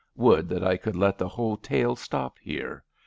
Would 0.15 0.49
that 0.49 0.63
I 0.63 0.77
could 0.77 0.95
let 0.95 1.19
the 1.19 1.29
tale 1.61 1.95
stop 1.95 2.39
here. 2.39 2.83